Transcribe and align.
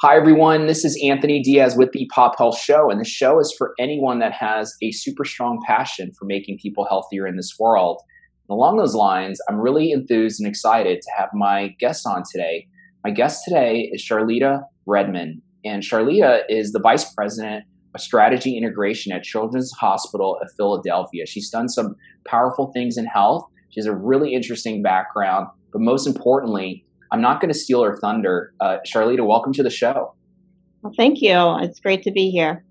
Hi, 0.00 0.14
everyone. 0.16 0.68
This 0.68 0.84
is 0.84 0.96
Anthony 1.04 1.42
Diaz 1.42 1.74
with 1.76 1.90
the 1.90 2.08
Pop 2.14 2.38
Health 2.38 2.56
Show, 2.56 2.88
and 2.88 3.00
the 3.00 3.04
show 3.04 3.40
is 3.40 3.52
for 3.58 3.74
anyone 3.80 4.20
that 4.20 4.32
has 4.32 4.72
a 4.80 4.92
super 4.92 5.24
strong 5.24 5.58
passion 5.66 6.12
for 6.16 6.24
making 6.24 6.60
people 6.62 6.86
healthier 6.88 7.26
in 7.26 7.34
this 7.34 7.56
world. 7.58 8.00
And 8.48 8.54
along 8.54 8.76
those 8.76 8.94
lines, 8.94 9.40
I'm 9.48 9.60
really 9.60 9.90
enthused 9.90 10.40
and 10.40 10.48
excited 10.48 11.02
to 11.02 11.10
have 11.18 11.30
my 11.34 11.74
guest 11.80 12.06
on 12.06 12.22
today. 12.30 12.68
My 13.02 13.10
guest 13.10 13.42
today 13.44 13.90
is 13.92 14.00
Charleeda 14.08 14.62
Redman, 14.86 15.42
and 15.64 15.82
Charleeda 15.82 16.42
is 16.48 16.70
the 16.70 16.78
Vice 16.80 17.12
President 17.12 17.64
of 17.92 18.00
Strategy 18.00 18.56
Integration 18.56 19.10
at 19.10 19.24
Children's 19.24 19.72
Hospital 19.80 20.38
of 20.40 20.48
Philadelphia. 20.56 21.26
She's 21.26 21.50
done 21.50 21.68
some 21.68 21.96
powerful 22.24 22.70
things 22.72 22.98
in 22.98 23.06
health. 23.06 23.48
She 23.70 23.80
has 23.80 23.86
a 23.86 23.96
really 23.96 24.32
interesting 24.32 24.80
background, 24.80 25.48
but 25.72 25.80
most 25.80 26.06
importantly, 26.06 26.84
I'm 27.10 27.20
not 27.20 27.40
going 27.40 27.52
to 27.52 27.58
steal 27.58 27.82
her 27.82 27.96
thunder. 27.96 28.52
Uh, 28.60 28.78
Charleeda, 28.86 29.26
welcome 29.26 29.52
to 29.54 29.62
the 29.62 29.70
show. 29.70 30.14
Well, 30.82 30.92
thank 30.96 31.20
you. 31.20 31.58
It's 31.60 31.80
great 31.80 32.02
to 32.04 32.10
be 32.10 32.30
here. 32.30 32.64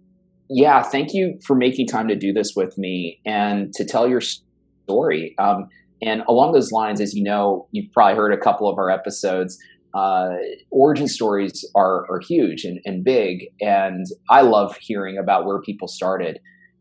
Yeah, 0.49 0.81
thank 0.81 1.13
you 1.13 1.39
for 1.45 1.55
making 1.55 1.87
time 1.87 2.07
to 2.07 2.15
do 2.15 2.31
this 2.31 2.53
with 2.55 2.77
me 2.77 3.19
and 3.25 3.73
to 3.73 3.83
tell 3.83 4.07
your 4.07 4.21
story. 4.21 5.35
Um, 5.37 5.67
and 6.01 6.21
along 6.27 6.53
those 6.53 6.71
lines, 6.71 7.01
as 7.01 7.13
you 7.13 7.23
know, 7.23 7.67
you've 7.71 7.91
probably 7.91 8.15
heard 8.15 8.33
a 8.33 8.37
couple 8.37 8.69
of 8.69 8.77
our 8.77 8.89
episodes. 8.89 9.57
Uh, 9.93 10.35
origin 10.69 11.07
stories 11.07 11.65
are, 11.75 12.05
are 12.09 12.19
huge 12.19 12.63
and, 12.63 12.79
and 12.85 13.03
big, 13.03 13.47
and 13.59 14.05
I 14.29 14.41
love 14.41 14.77
hearing 14.79 15.17
about 15.17 15.45
where 15.45 15.59
people 15.59 15.87
started. 15.87 16.39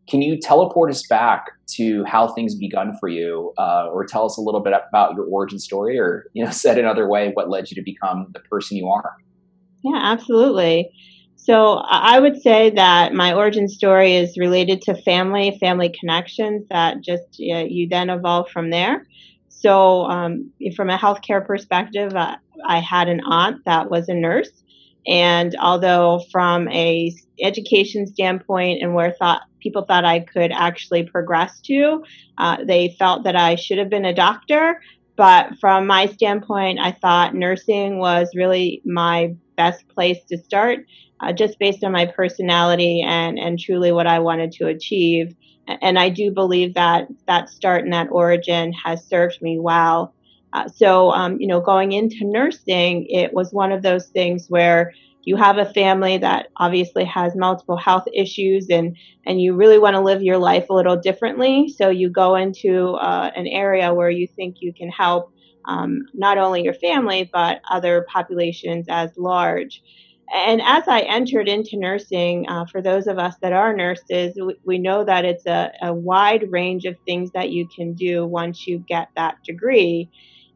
Can 0.09 0.23
you 0.23 0.39
teleport 0.39 0.91
us 0.91 1.07
back 1.07 1.47
to 1.75 2.05
how 2.05 2.29
things 2.29 2.55
begun 2.55 2.97
for 2.99 3.09
you, 3.09 3.53
uh, 3.59 3.89
or 3.93 4.05
tell 4.05 4.25
us 4.25 4.39
a 4.39 4.41
little 4.41 4.61
bit 4.61 4.73
about 4.89 5.15
your 5.15 5.25
origin 5.27 5.59
story, 5.59 5.99
or 5.99 6.27
you 6.33 6.45
know, 6.45 6.51
said 6.53 6.79
another 6.79 7.09
way, 7.09 7.31
what 7.35 7.51
led 7.51 7.71
you 7.71 7.75
to 7.75 7.83
become 7.83 8.29
the 8.33 8.41
person 8.41 8.77
you 8.77 8.89
are? 8.89 9.17
Yeah, 9.83 9.99
absolutely. 10.01 10.91
So 11.37 11.75
I 11.75 12.19
would 12.19 12.41
say 12.41 12.71
that 12.71 13.15
my 13.15 13.33
origin 13.33 13.69
story 13.69 14.17
is 14.17 14.37
related 14.37 14.83
to 14.83 15.01
family, 15.03 15.57
family 15.61 15.95
connections 16.01 16.67
that 16.71 17.03
just 17.03 17.41
uh, 17.41 17.65
you 17.69 17.89
then 17.89 18.11
evolve 18.11 18.49
from 18.51 18.71
there. 18.71 19.07
So 19.49 20.05
um, 20.07 20.51
from 20.75 20.91
a 20.91 20.99
healthcare 20.99 21.47
perspective, 21.47 22.15
uh, 22.17 22.37
I 22.67 22.81
had 22.81 23.09
an 23.09 23.21
aunt 23.29 23.65
that 23.65 23.91
was 23.91 24.09
a 24.09 24.15
nurse 24.15 24.51
and 25.07 25.55
although 25.61 26.23
from 26.31 26.69
a 26.69 27.15
education 27.41 28.07
standpoint 28.07 28.83
and 28.83 28.95
where 28.95 29.13
thought 29.13 29.43
people 29.61 29.83
thought 29.83 30.05
I 30.05 30.21
could 30.21 30.53
actually 30.53 31.05
progress 31.05 31.61
to, 31.63 32.05
uh, 32.39 32.59
they 32.65 32.95
felt 32.99 33.25
that 33.25 33.37
I 33.37 33.57
should 33.57 33.79
have 33.79 33.91
been 33.91 34.05
a 34.05 34.15
doctor. 34.15 34.81
But 35.17 35.59
from 35.61 35.87
my 35.87 36.07
standpoint, 36.07 36.79
I 36.81 36.93
thought 36.93 37.35
nursing 37.35 37.99
was 37.99 38.31
really 38.35 38.83
my 38.85 39.35
best 39.57 39.89
place 39.89 40.19
to 40.29 40.39
start, 40.39 40.81
uh, 41.21 41.33
just 41.33 41.59
based 41.59 41.83
on 41.83 41.93
my 41.93 42.07
personality 42.07 43.03
and, 43.03 43.39
and 43.39 43.59
truly 43.59 43.93
what 43.93 44.07
I 44.07 44.19
wanted 44.19 44.53
to 44.53 44.67
achieve. 44.67 45.35
And 45.67 45.99
I 45.99 46.11
do 46.11 46.31
believe 46.31 46.75
that 46.75 47.09
that 47.27 47.49
start 47.49 47.85
and 47.85 47.93
that 47.93 48.09
origin 48.11 48.73
has 48.73 49.05
served 49.07 49.41
me 49.41 49.59
well 49.59 50.15
uh, 50.53 50.69
so, 50.69 51.11
um, 51.11 51.37
you 51.39 51.47
know, 51.47 51.61
going 51.61 51.93
into 51.93 52.21
nursing, 52.23 53.07
it 53.09 53.33
was 53.33 53.53
one 53.53 53.73
of 53.73 53.83
those 53.83 54.09
things 54.09 54.47
where 54.49 54.93
you 55.25 55.37
have 55.37 55.59
a 55.59 55.67
family 55.73 56.19
that 56.19 56.47
obviously 56.57 57.05
has 57.05 57.35
multiple 57.35 57.77
health 57.77 58.05
issues 58.15 58.69
and, 58.71 58.97
and 59.27 59.41
you 59.41 59.55
really 59.55 59.79
want 59.79 59.95
to 59.95 60.01
live 60.01 60.23
your 60.23 60.39
life 60.39 60.67
a 60.71 60.73
little 60.75 60.97
differently. 60.97 61.69
So 61.69 61.91
you 61.91 62.11
go 62.11 62.37
into 62.37 62.93
uh, 62.93 63.33
an 63.35 63.49
area 63.49 63.93
where 63.93 64.09
you 64.09 64.29
think 64.29 64.57
you 64.61 64.73
can 64.73 64.89
help 64.89 65.33
um, 65.67 66.03
not 66.15 66.39
only 66.39 66.63
your 66.63 66.75
family, 66.75 67.29
but 67.33 67.61
other 67.69 68.07
populations 68.09 68.87
as 68.89 69.11
large. 69.17 69.83
And 70.33 70.61
as 70.63 70.85
I 70.87 71.01
entered 71.01 71.49
into 71.49 71.77
nursing, 71.77 72.47
uh, 72.49 72.67
for 72.71 72.81
those 72.81 73.09
of 73.09 73.19
us 73.19 73.35
that 73.43 73.53
are 73.53 73.75
nurses, 73.75 74.39
we, 74.41 74.57
we 74.65 74.79
know 74.79 75.05
that 75.05 75.25
it's 75.25 75.47
a, 75.47 75.73
a 75.83 75.93
wide 75.93 76.51
range 76.51 76.85
of 76.85 76.97
things 77.05 77.31
that 77.35 77.51
you 77.51 77.69
can 77.77 77.95
do 77.95 78.25
once 78.25 78.67
you 78.67 78.79
get 78.89 79.09
that 79.17 79.37
degree 79.45 80.09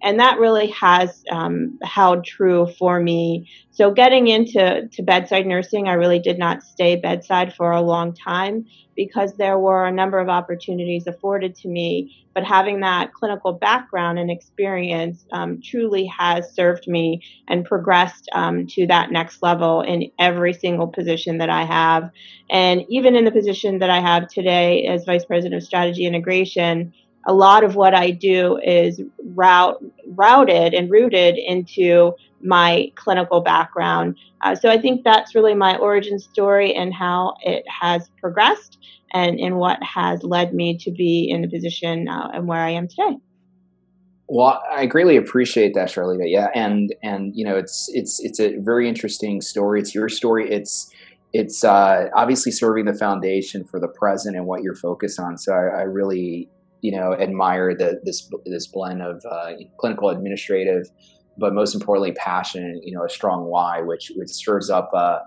and 0.03 0.19
that 0.19 0.39
really 0.39 0.69
has 0.69 1.23
um, 1.31 1.79
held 1.83 2.25
true 2.25 2.67
for 2.79 3.01
me. 3.01 3.49
So 3.71 3.91
getting 3.91 4.29
into 4.29 4.89
to 4.89 5.03
bedside 5.03 5.47
nursing, 5.47 5.89
I 5.89 5.95
really 5.95 6.19
did 6.19 6.39
not 6.39 6.63
stay 6.63 6.97
bedside 6.97 7.55
for 7.55 7.73
a 7.73 7.81
long 7.81 8.15
time 8.15 8.67
because 8.97 9.35
there 9.37 9.59
were 9.59 9.87
a 9.87 9.93
number 9.93 10.19
of 10.19 10.29
opportunities 10.29 11.07
afforded 11.07 11.55
to 11.57 11.69
me. 11.69 12.15
But 12.35 12.45
having 12.45 12.81
that 12.81 13.13
clinical 13.13 13.53
background 13.53 14.19
and 14.19 14.31
experience 14.31 15.25
um, 15.33 15.61
truly 15.63 16.07
has 16.07 16.55
served 16.55 16.87
me 16.87 17.23
and 17.49 17.65
progressed 17.65 18.29
um, 18.33 18.67
to 18.69 18.87
that 18.87 19.11
next 19.11 19.43
level 19.43 19.83
in 19.83 20.11
every 20.19 20.53
single 20.53 20.89
position 20.89 21.39
that 21.39 21.51
I 21.51 21.65
have. 21.65 22.11
And 22.51 22.85
even 22.89 23.17
in 23.17 23.25
the 23.25 23.33
position 23.33 23.79
that 23.81 23.91
I 23.91 24.01
have 24.01 24.29
today 24.29 24.87
as 24.87 25.05
Vice 25.05 25.25
President 25.25 25.61
of 25.61 25.67
Strategy 25.67 26.05
Integration, 26.05 26.93
a 27.27 27.35
lot 27.35 27.65
of 27.65 27.77
what 27.77 27.95
I 27.95 28.11
do 28.11 28.59
is 28.59 29.01
route, 29.25 29.83
routed 30.07 30.75
and 30.75 30.91
rooted 30.91 31.37
into 31.37 32.15
my 32.43 32.91
clinical 32.95 33.41
background. 33.41 34.17
Uh, 34.41 34.55
so 34.55 34.71
I 34.71 34.79
think 34.79 35.05
that's 35.05 35.35
really 35.35 35.55
my 35.55 35.77
origin 35.77 36.19
story 36.19 36.75
and 36.75 36.95
how 36.95 37.35
it 37.43 37.65
has 37.69 38.11
progressed 38.21 38.79
and, 39.13 39.39
and 39.39 39.57
what 39.57 39.83
has 39.83 40.23
led 40.23 40.55
me 40.55 40.79
to 40.79 40.91
be 40.91 41.29
in 41.31 41.43
the 41.43 41.49
position 41.49 42.09
uh, 42.09 42.31
and 42.33 42.47
where 42.47 42.61
I 42.61 42.71
am 42.71 42.89
today. 42.89 43.19
Well, 44.33 44.63
I 44.71 44.87
greatly 44.87 45.17
appreciate 45.17 45.75
that, 45.75 45.89
Charleeda. 45.89 46.23
Yeah, 46.27 46.51
and 46.55 46.95
and 47.03 47.35
you 47.35 47.45
know, 47.45 47.57
it's 47.57 47.91
it's 47.93 48.21
it's 48.21 48.39
a 48.39 48.59
very 48.59 48.89
interesting 48.89 49.41
story. 49.41 49.81
It's 49.81 49.93
your 49.93 50.09
story. 50.09 50.49
It's 50.49 50.89
it's 51.33 51.65
uh, 51.65 52.07
obviously 52.15 52.53
serving 52.53 52.85
the 52.85 52.95
foundation 52.95 53.65
for 53.65 53.81
the 53.81 53.89
present 53.89 54.37
and 54.37 54.47
what 54.47 54.63
you're 54.63 54.77
focused 54.77 55.19
on. 55.19 55.37
So 55.37 55.53
I, 55.53 55.81
I 55.81 55.83
really 55.83 56.49
you 56.83 56.93
know 56.93 57.15
admire 57.15 57.75
the, 57.77 58.01
this 58.05 58.31
this 58.47 58.67
blend 58.67 59.03
of 59.03 59.23
uh, 59.31 59.53
clinical 59.79 60.09
administrative 60.09 60.87
but 61.39 61.55
most 61.55 61.75
importantly 61.75 62.13
passion 62.13 62.81
you 62.85 62.95
know 62.95 63.05
a 63.05 63.09
strong 63.09 63.47
why 63.47 63.81
which 63.81 64.13
which 64.17 64.31
serves 64.31 64.71
up 64.71 64.91
uh, 64.95 65.19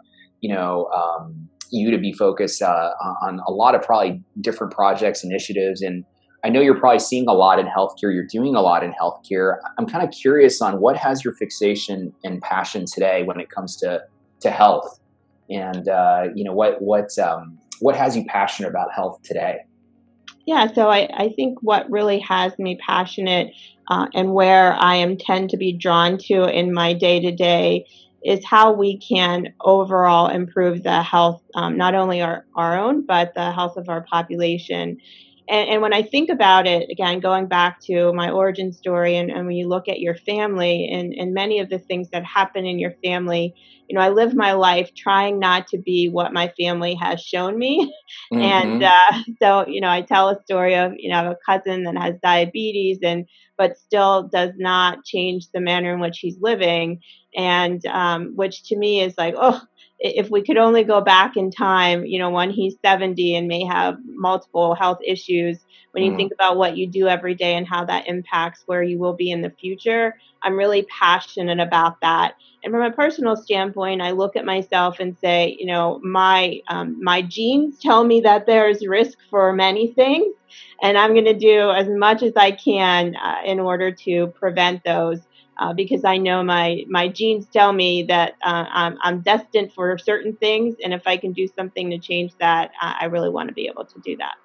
you 0.41 0.53
know 0.53 0.88
um, 0.88 1.50
you 1.72 1.90
to 1.90 1.97
be 1.97 2.14
focused 2.14 2.62
uh, 2.62 2.91
on 3.22 3.40
a 3.47 3.52
lot 3.52 3.75
of 3.75 3.81
probably 3.81 4.22
different 4.41 4.74
projects 4.74 5.24
initiatives 5.24 5.81
and 5.81 6.06
i 6.44 6.50
know 6.50 6.62
you're 6.62 6.80
probably 6.80 7.00
seeing 7.00 7.28
a 7.28 7.34
lot 7.34 7.59
in 7.59 7.66
healthcare 7.66 8.14
you're 8.14 8.28
doing 8.30 8.56
a 8.56 8.62
lot 8.62 8.84
in 8.84 8.94
healthcare. 9.02 9.58
I'm 9.78 9.85
kind 9.85 10.03
of 10.08 10.12
curious 10.12 10.62
on 10.62 10.80
what 10.80 10.97
has 10.97 11.24
your 11.24 11.34
fixation 11.34 12.14
and 12.24 12.41
passion 12.41 12.85
today 12.85 13.24
when 13.24 13.40
it 13.40 13.50
comes 13.50 13.75
to 13.78 14.02
to 14.44 14.52
health? 14.52 15.00
And 15.50 15.90
uh, 15.90 16.28
you 16.35 16.44
know 16.44 16.53
what 16.53 16.81
what 16.81 17.18
um, 17.18 17.58
what 17.80 17.96
has 17.96 18.16
you 18.16 18.24
passionate 18.25 18.70
about 18.70 18.94
health 18.94 19.20
today 19.24 19.59
yeah, 20.46 20.72
so 20.74 20.90
I, 20.90 21.08
I 21.14 21.30
think 21.36 21.59
what 21.62 21.90
really 21.90 22.20
has 22.20 22.58
me 22.59 22.78
passionate 22.86 23.54
uh, 23.88 24.08
and 24.14 24.34
where 24.34 24.74
I 24.74 24.96
am 24.96 25.18
tend 25.18 25.50
to 25.52 25.58
be 25.58 25.74
drawn 25.74 26.18
to 26.26 26.44
in 26.46 26.74
my 26.74 26.94
day 26.94 27.22
to 27.22 27.31
day 27.31 27.86
is 28.24 28.44
how 28.46 28.74
we 28.74 29.00
can 29.00 29.53
overall 29.62 30.28
improve 30.28 30.84
the 30.84 31.02
health, 31.02 31.42
um, 31.56 31.78
not 31.78 31.96
only 31.96 32.22
our, 32.22 32.46
our 32.56 32.78
own, 32.80 33.06
but 33.06 33.34
the 33.36 33.52
health 33.52 33.78
of 33.78 33.90
our 33.90 34.06
population. 34.09 34.98
And, 35.50 35.70
and, 35.70 35.81
when 35.81 35.94
I 35.94 36.02
think 36.04 36.30
about 36.30 36.68
it, 36.68 36.90
again, 36.90 37.20
going 37.20 37.48
back 37.48 37.80
to 37.81 38.14
my 38.14 38.30
origin 38.30 38.72
story, 38.72 39.18
and, 39.18 39.30
and 39.30 39.46
when 39.46 39.56
you 39.56 39.68
look 39.68 39.88
at 39.90 40.00
your 40.00 40.16
family 40.16 40.90
and, 40.92 41.14
and 41.14 41.34
many 41.34 41.59
of 41.59 41.70
the 41.70 41.80
things 41.80 42.09
that 42.12 42.24
happen 42.24 42.66
in 42.66 42.80
your 42.80 42.94
family, 43.04 43.53
you 43.90 43.98
know, 43.98 44.02
I 44.02 44.09
live 44.09 44.34
my 44.34 44.53
life 44.53 44.92
trying 44.96 45.40
not 45.40 45.68
to 45.68 45.78
be 45.78 46.09
what 46.09 46.34
my 46.34 46.52
family 46.59 46.96
has 46.96 47.22
shown 47.22 47.58
me. 47.58 47.94
Mm-hmm. 48.32 48.42
And 48.42 48.84
uh, 48.84 49.24
so, 49.42 49.68
you 49.68 49.82
know, 49.82 49.90
I 49.90 50.02
tell 50.02 50.30
a 50.30 50.42
story 50.44 50.76
of, 50.76 50.94
you 50.98 51.09
know, 51.09 51.20
I 51.20 51.24
have 51.24 51.32
a 51.32 51.38
cousin 51.46 51.84
that 51.84 51.98
has 51.98 52.16
diabetes 52.22 53.00
and, 53.03 53.26
but 53.58 53.78
still 53.78 54.24
does 54.24 54.52
not 54.58 55.03
change 55.03 55.50
the 55.52 55.59
manner 55.59 55.94
in 55.94 56.00
which 56.00 56.20
he's 56.20 56.38
living. 56.40 57.02
And 57.36 57.84
um, 57.88 58.34
which 58.36 58.64
to 58.66 58.78
me 58.78 59.02
is 59.02 59.16
like, 59.18 59.36
oh, 59.38 59.62
if 60.03 60.29
we 60.29 60.44
could 60.44 60.58
only 60.58 60.84
go 60.84 61.00
back 61.00 61.38
in 61.38 61.50
time, 61.50 62.05
you 62.05 62.20
know, 62.20 62.29
when 62.29 62.52
he's 62.52 62.76
70 62.84 63.35
and 63.35 63.47
may 63.47 63.64
have 63.64 63.97
multiple 64.05 64.76
health 64.76 65.00
issues, 65.05 65.59
when 65.91 66.03
you 66.03 66.11
mm. 66.11 66.17
think 66.17 66.34
about 66.34 66.58
what 66.58 66.76
you 66.76 66.88
do 66.88 67.08
every 67.08 67.34
day 67.34 67.55
and 67.55 67.66
how 67.66 67.85
that 67.85 68.08
impacts 68.08 68.64
where 68.66 68.84
you 68.84 69.00
will 69.00 69.14
be 69.14 69.32
in 69.32 69.41
the 69.41 69.50
future, 69.50 70.16
I'm 70.41 70.58
really 70.58 70.84
passionate 70.84 71.61
about 71.61 72.02
that. 72.02 72.35
And 72.64 72.73
from 72.73 72.82
a 72.82 72.91
personal 72.91 73.38
standpoint, 73.38 74.02
I 74.02 74.11
look 74.11 74.35
at 74.35 74.44
myself 74.44 75.00
and 75.00 75.17
say, 75.20 75.55
you 75.58 75.67
know, 75.67 76.02
my 76.03 76.61
um, 76.67 77.02
my 77.02 77.22
genes 77.22 77.79
tell 77.79 78.03
me 78.03 78.20
that 78.22 78.46
there's 78.46 78.85
risk 78.85 79.17
for 79.29 79.53
many 79.53 79.94
things, 79.94 80.35
and 80.82 80.97
I'm 80.97 81.14
going 81.14 81.26
to 81.26 81.34
do 81.34 81.72
as 81.72 81.88
much 81.88 82.23
as 82.23 82.34
I 82.35 82.52
can 82.52 83.16
uh, 83.16 83.41
in 83.46 83.59
order 83.59 83.91
to 83.91 84.28
prevent 84.28 84.84
those 84.84 85.20
uh, 85.58 85.73
because 85.73 86.03
I 86.03 86.17
know 86.17 86.44
my 86.44 86.85
my 86.88 87.08
genes 87.08 87.47
tell 87.47 87.73
me 87.73 88.03
that 88.03 88.34
uh, 88.44 88.66
I'm, 88.70 88.97
I'm, 89.02 89.22
destined 89.22 89.72
for 89.73 89.97
certain 89.97 90.35
things, 90.35 90.76
and 90.84 90.94
if 90.94 91.05
I 91.05 91.17
can 91.17 91.32
do 91.32 91.47
something 91.47 91.90
to 91.91 91.97
change 91.97 92.34
that, 92.40 92.72
I 92.82 93.05
really 93.05 93.29
want 93.29 93.50
to 93.50 93.53
be 93.53 93.67
able 93.67 93.85
to 93.85 94.00
do 94.00 94.17
that. 94.17 94.35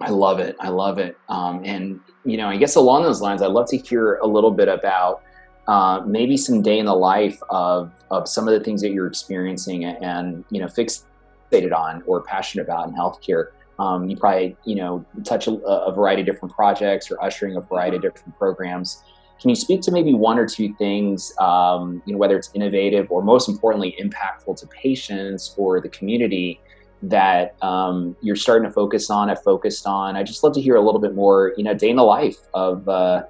I 0.00 0.10
love 0.10 0.38
it. 0.38 0.56
I 0.60 0.68
love 0.68 0.98
it. 0.98 1.16
Um, 1.28 1.62
and 1.64 2.00
you 2.24 2.36
know, 2.36 2.48
I 2.48 2.56
guess 2.56 2.76
along 2.76 3.02
those 3.02 3.20
lines, 3.20 3.42
I'd 3.42 3.48
love 3.48 3.68
to 3.70 3.76
hear 3.76 4.16
a 4.16 4.26
little 4.26 4.50
bit 4.50 4.68
about 4.68 5.22
uh, 5.66 6.02
maybe 6.06 6.36
some 6.36 6.62
day 6.62 6.78
in 6.78 6.86
the 6.86 6.94
life 6.94 7.38
of 7.50 7.92
of 8.10 8.28
some 8.28 8.48
of 8.48 8.54
the 8.54 8.60
things 8.60 8.80
that 8.82 8.90
you're 8.92 9.06
experiencing 9.06 9.84
and 9.84 10.44
you 10.50 10.60
know 10.60 10.66
fixated 10.66 11.72
on 11.72 12.02
or 12.06 12.22
passionate 12.22 12.64
about 12.64 12.88
in 12.88 12.94
healthcare. 12.94 13.48
Um, 13.78 14.08
you 14.08 14.16
probably 14.16 14.56
you 14.64 14.76
know 14.76 15.04
touch 15.24 15.46
a, 15.46 15.52
a, 15.52 15.92
variety 15.92 16.22
of 16.22 16.26
different 16.26 16.54
projects 16.54 17.10
or 17.10 17.22
ushering 17.22 17.56
a 17.56 17.60
variety 17.60 17.96
of 17.96 18.02
different 18.02 18.36
programs. 18.36 19.02
Can 19.40 19.48
you 19.48 19.56
speak 19.56 19.80
to 19.82 19.90
maybe 19.90 20.12
one 20.12 20.38
or 20.38 20.46
two 20.46 20.74
things, 20.74 21.32
um, 21.38 22.02
you 22.04 22.12
know, 22.12 22.18
whether 22.18 22.36
it's 22.36 22.50
innovative 22.54 23.10
or 23.10 23.22
most 23.22 23.48
importantly 23.48 23.96
impactful 23.98 24.58
to 24.58 24.66
patients 24.66 25.54
or 25.56 25.80
the 25.80 25.88
community 25.88 26.60
that 27.02 27.56
um, 27.62 28.14
you're 28.20 28.36
starting 28.36 28.68
to 28.68 28.72
focus 28.72 29.08
on, 29.08 29.28
have 29.28 29.42
focused 29.42 29.86
on? 29.86 30.14
I 30.14 30.22
just 30.22 30.44
love 30.44 30.52
to 30.54 30.60
hear 30.60 30.76
a 30.76 30.80
little 30.80 31.00
bit 31.00 31.14
more, 31.14 31.54
you 31.56 31.64
know, 31.64 31.72
day 31.72 31.88
in 31.88 31.96
the 31.96 32.04
life 32.04 32.36
of 32.52 32.86
uh, 32.88 33.22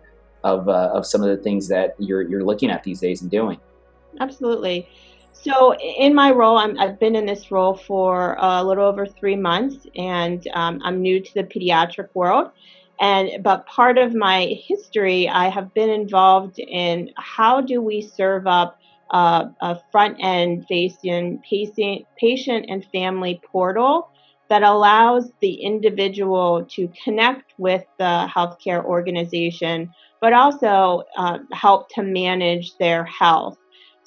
of 0.43 0.69
uh, 0.69 0.91
of 0.93 1.07
some 1.07 1.23
of 1.23 1.29
the 1.29 1.37
things 1.37 1.69
that 1.69 1.95
you're 1.99 2.23
you're 2.23 2.45
looking 2.45 2.71
at 2.71 2.83
these 2.83 3.01
days 3.01 3.23
and 3.23 3.31
doing. 3.31 3.61
Absolutely. 4.19 4.89
So 5.33 5.75
in 5.77 6.15
my 6.15 6.31
role, 6.33 6.59
i 6.59 6.69
have 6.85 6.99
been 7.01 7.17
in 7.17 7.25
this 7.25 7.51
role 7.51 7.75
for 7.75 8.37
a 8.41 8.63
little 8.63 8.87
over 8.87 9.07
three 9.07 9.37
months, 9.37 9.87
and 9.97 10.47
um, 10.55 10.81
I'm 10.85 11.01
new 11.01 11.21
to 11.21 11.35
the 11.35 11.45
pediatric 11.45 12.09
world. 12.15 12.51
And 13.01 13.43
but 13.43 13.67
part 13.67 13.97
of 13.99 14.15
my 14.15 14.59
history, 14.69 15.29
I 15.29 15.49
have 15.49 15.73
been 15.73 15.89
involved 15.89 16.59
in 16.59 17.11
how 17.17 17.63
do 17.63 17.81
we 17.81 18.03
serve 18.03 18.47
up 18.47 18.77
uh, 19.11 19.47
a 19.61 19.81
front 19.91 20.19
end 20.21 20.67
facing 20.69 21.43
patient, 21.49 22.07
patient 22.19 22.67
and 22.69 22.85
family 22.93 23.41
portal 23.51 24.09
that 24.51 24.63
allows 24.63 25.31
the 25.41 25.55
individual 25.55 26.67
to 26.73 26.89
connect 27.05 27.53
with 27.57 27.85
the 27.99 28.29
healthcare 28.35 28.85
organization, 28.85 29.91
but 30.21 30.33
also 30.33 31.05
uh, 31.17 31.39
help 31.53 31.89
to 31.95 32.03
manage 32.03 32.77
their 32.79 33.05
health. 33.05 33.57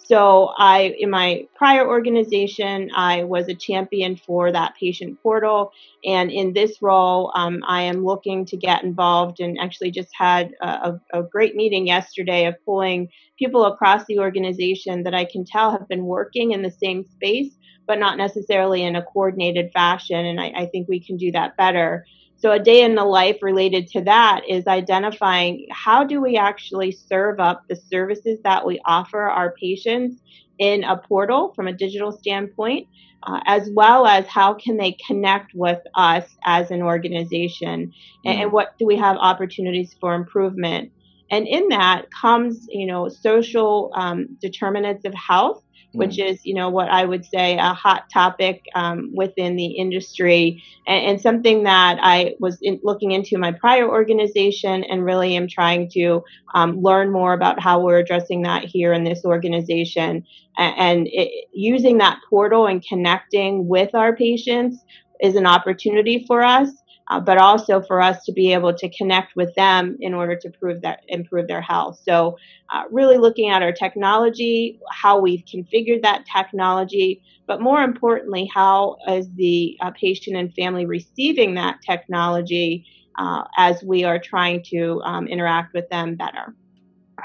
So 0.05 0.51
I, 0.57 0.95
in 0.99 1.09
my 1.09 1.47
prior 1.55 1.87
organization, 1.87 2.91
I 2.93 3.23
was 3.23 3.47
a 3.47 3.55
champion 3.55 4.17
for 4.17 4.51
that 4.51 4.75
patient 4.77 5.21
portal, 5.23 5.71
and 6.03 6.29
in 6.29 6.51
this 6.51 6.81
role, 6.81 7.31
um, 7.35 7.63
I 7.65 7.83
am 7.83 8.03
looking 8.03 8.45
to 8.47 8.57
get 8.57 8.83
involved. 8.83 9.39
And 9.39 9.57
actually, 9.59 9.91
just 9.91 10.09
had 10.13 10.51
a, 10.61 10.99
a, 11.13 11.23
great 11.23 11.55
meeting 11.55 11.87
yesterday 11.87 12.45
of 12.47 12.55
pulling 12.65 13.07
people 13.39 13.65
across 13.65 14.03
the 14.05 14.19
organization 14.19 15.03
that 15.03 15.13
I 15.13 15.23
can 15.23 15.45
tell 15.45 15.71
have 15.71 15.87
been 15.87 16.05
working 16.05 16.51
in 16.51 16.63
the 16.63 16.71
same 16.71 17.05
space, 17.05 17.55
but 17.87 17.97
not 17.97 18.17
necessarily 18.17 18.83
in 18.83 18.97
a 18.97 19.03
coordinated 19.03 19.71
fashion. 19.71 20.25
And 20.25 20.39
I, 20.39 20.51
I 20.55 20.65
think 20.65 20.89
we 20.89 20.99
can 20.99 21.15
do 21.15 21.31
that 21.31 21.55
better. 21.55 22.05
So 22.43 22.51
a 22.51 22.59
day 22.59 22.83
in 22.83 22.95
the 22.95 23.05
life 23.05 23.37
related 23.41 23.87
to 23.91 24.01
that 24.01 24.41
is 24.49 24.67
identifying 24.67 25.65
how 25.71 26.03
do 26.03 26.19
we 26.19 26.35
actually 26.35 26.91
serve 26.91 27.39
up 27.39 27.63
the 27.69 27.75
services 27.77 28.37
that 28.43 28.65
we 28.65 28.81
offer 28.83 29.21
our 29.21 29.53
patients 29.53 30.21
in 30.59 30.83
a 30.83 30.97
portal 30.97 31.53
from 31.55 31.69
a 31.69 31.73
digital 31.73 32.11
standpoint, 32.11 32.89
uh, 33.25 33.39
as 33.45 33.69
well 33.71 34.05
as 34.05 34.27
how 34.27 34.53
can 34.55 34.75
they 34.75 34.97
connect 35.07 35.53
with 35.55 35.79
us 35.95 36.35
as 36.43 36.69
an 36.69 36.81
organization 36.81 37.87
mm-hmm. 37.87 38.29
and, 38.29 38.41
and 38.41 38.51
what 38.51 38.77
do 38.77 38.85
we 38.85 38.97
have 38.97 39.15
opportunities 39.15 39.95
for 40.01 40.13
improvement. 40.13 40.91
And 41.31 41.47
in 41.47 41.69
that 41.69 42.11
comes, 42.11 42.67
you 42.69 42.87
know, 42.87 43.07
social 43.07 43.89
um, 43.95 44.37
determinants 44.41 45.05
of 45.05 45.13
health 45.13 45.63
which 45.93 46.17
mm. 46.17 46.29
is, 46.29 46.45
you 46.45 46.53
know, 46.53 46.69
what 46.69 46.89
I 46.89 47.05
would 47.05 47.25
say 47.25 47.57
a 47.57 47.73
hot 47.73 48.09
topic 48.11 48.65
um, 48.75 49.11
within 49.13 49.55
the 49.55 49.65
industry. 49.65 50.63
And, 50.85 51.05
and, 51.05 51.21
something 51.21 51.63
that 51.63 51.99
I 52.01 52.35
was 52.39 52.57
in, 52.61 52.79
looking 52.83 53.11
into 53.11 53.37
my 53.37 53.51
prior 53.51 53.87
organization 53.87 54.83
and 54.83 55.05
really 55.05 55.35
am 55.35 55.47
trying 55.47 55.89
to 55.91 56.23
um, 56.53 56.81
learn 56.81 57.11
more 57.11 57.33
about 57.33 57.61
how 57.61 57.81
we're 57.81 57.99
addressing 57.99 58.41
that 58.41 58.65
here 58.65 58.91
in 58.93 59.03
this 59.03 59.23
organization. 59.23 60.25
And, 60.57 60.75
and 60.77 61.07
it, 61.11 61.47
using 61.53 61.99
that 61.99 62.19
portal 62.29 62.67
and 62.67 62.83
connecting 62.85 63.67
with 63.67 63.95
our 63.95 64.15
patients 64.15 64.83
is 65.21 65.35
an 65.35 65.45
opportunity 65.45 66.25
for 66.27 66.43
us 66.43 66.69
uh, 67.09 67.19
but 67.19 67.37
also 67.37 67.81
for 67.81 68.01
us 68.01 68.23
to 68.25 68.31
be 68.31 68.53
able 68.53 68.73
to 68.73 68.89
connect 68.89 69.35
with 69.35 69.53
them 69.55 69.97
in 69.99 70.13
order 70.13 70.35
to 70.35 70.49
prove 70.49 70.81
that 70.81 71.01
improve 71.07 71.47
their 71.47 71.61
health. 71.61 71.99
So, 72.03 72.37
uh, 72.73 72.83
really 72.91 73.17
looking 73.17 73.49
at 73.49 73.61
our 73.61 73.73
technology, 73.73 74.79
how 74.91 75.19
we've 75.19 75.43
configured 75.45 76.01
that 76.03 76.25
technology, 76.25 77.21
but 77.47 77.61
more 77.61 77.81
importantly, 77.81 78.49
how 78.53 78.97
is 79.07 79.27
the 79.35 79.77
uh, 79.81 79.91
patient 79.91 80.37
and 80.37 80.53
family 80.53 80.85
receiving 80.85 81.55
that 81.55 81.79
technology 81.85 82.85
uh, 83.17 83.43
as 83.57 83.83
we 83.83 84.03
are 84.03 84.19
trying 84.19 84.63
to 84.71 85.01
um, 85.03 85.27
interact 85.27 85.73
with 85.73 85.89
them 85.89 86.15
better. 86.15 86.55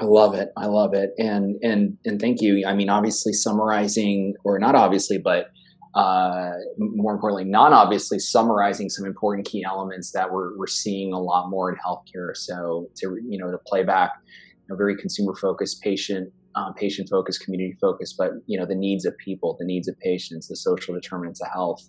I 0.00 0.04
love 0.04 0.34
it. 0.34 0.50
I 0.56 0.66
love 0.66 0.94
it. 0.94 1.10
And 1.19 1.56
and 1.62 1.98
and 2.04 2.20
thank 2.20 2.40
you. 2.40 2.64
I 2.66 2.74
mean, 2.74 2.88
obviously 2.88 3.32
summarizing, 3.32 4.34
or 4.44 4.58
not 4.58 4.74
obviously, 4.74 5.19
but 5.19 5.50
uh, 5.94 6.52
more 6.79 7.14
importantly, 7.14 7.44
non 7.44 7.73
obviously 7.73 8.19
summarizing 8.19 8.88
some 8.88 9.06
important 9.06 9.46
key 9.46 9.64
elements 9.64 10.12
that 10.12 10.31
we're, 10.31 10.56
we're 10.56 10.67
seeing 10.67 11.12
a 11.12 11.20
lot 11.20 11.49
more 11.49 11.70
in 11.70 11.76
healthcare. 11.76 12.37
So 12.37 12.88
to 12.96 13.19
you 13.26 13.38
know 13.38 13.50
to 13.50 13.58
play 13.67 13.85
back, 13.85 14.12
you 14.26 14.64
know, 14.69 14.76
very 14.76 14.96
consumer 14.96 15.35
focused, 15.35 15.81
patient 15.82 16.32
um, 16.55 16.75
patient 16.75 17.08
focused, 17.08 17.43
community 17.43 17.76
focused, 17.81 18.17
but 18.19 18.32
you 18.46 18.58
know 18.58 18.67
the 18.67 18.75
needs 18.75 19.05
of 19.06 19.17
people, 19.19 19.56
the 19.58 19.64
needs 19.64 19.88
of 19.88 19.99
patients, 20.00 20.49
the 20.49 20.56
social 20.56 20.94
determinants 20.94 21.40
of 21.40 21.49
health. 21.52 21.88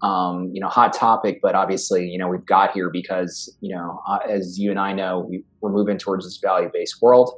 Um, 0.00 0.52
you 0.52 0.60
know, 0.60 0.68
hot 0.68 0.92
topic, 0.92 1.40
but 1.42 1.56
obviously, 1.56 2.06
you 2.06 2.18
know, 2.18 2.28
we've 2.28 2.46
got 2.46 2.70
here 2.70 2.88
because 2.88 3.52
you 3.60 3.74
know, 3.74 4.00
uh, 4.06 4.18
as 4.28 4.56
you 4.56 4.70
and 4.70 4.78
I 4.78 4.92
know, 4.92 5.26
we, 5.28 5.42
we're 5.60 5.72
moving 5.72 5.98
towards 5.98 6.24
this 6.24 6.38
value 6.40 6.70
based 6.72 7.02
world. 7.02 7.32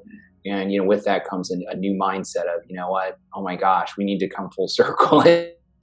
And 0.44 0.72
you 0.72 0.80
know, 0.80 0.86
with 0.86 1.04
that 1.04 1.26
comes 1.26 1.50
a 1.50 1.76
new 1.76 1.98
mindset 1.98 2.44
of, 2.54 2.62
you 2.66 2.76
know 2.76 2.90
what, 2.90 3.18
oh 3.34 3.42
my 3.42 3.56
gosh, 3.56 3.96
we 3.96 4.04
need 4.04 4.18
to 4.18 4.28
come 4.28 4.50
full 4.50 4.68
circle 4.68 5.22